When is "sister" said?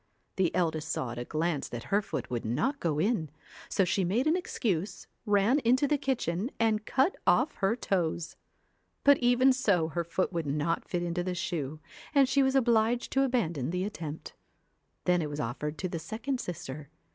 16.39-16.89